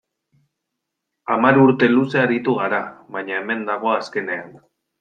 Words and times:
Hamar 1.33 1.59
urte 1.65 1.89
luze 1.93 2.19
aritu 2.23 2.57
g 2.61 2.63
ara, 2.69 2.81
baina 3.17 3.39
hemen 3.43 3.65
dago 3.71 3.93
azkenean. 4.01 4.53